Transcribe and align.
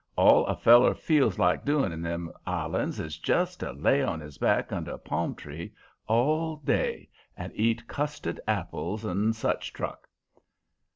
All 0.15 0.47
a 0.47 0.55
feller 0.55 0.95
feels 0.95 1.37
like 1.37 1.63
doing 1.63 1.91
in 1.91 2.01
them 2.01 2.31
islands 2.47 2.99
is 2.99 3.19
just 3.19 3.59
to 3.59 3.71
lay 3.71 4.01
on 4.01 4.19
his 4.19 4.39
back 4.39 4.71
under 4.73 4.93
a 4.93 4.97
palm 4.97 5.35
tree 5.35 5.75
all 6.07 6.55
day 6.55 7.07
and 7.37 7.53
eat 7.55 7.87
custard 7.87 8.39
apples, 8.47 9.05
and 9.05 9.35
such 9.35 9.71
truck. 9.73 10.09